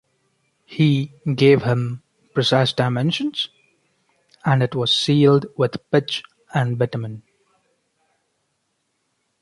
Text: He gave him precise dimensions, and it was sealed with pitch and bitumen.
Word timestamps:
He 0.65 1.13
gave 1.35 1.61
him 1.61 2.01
precise 2.33 2.73
dimensions, 2.73 3.49
and 4.43 4.63
it 4.63 4.73
was 4.73 4.91
sealed 4.91 5.45
with 5.57 5.77
pitch 5.91 6.23
and 6.55 6.75
bitumen. 6.79 7.21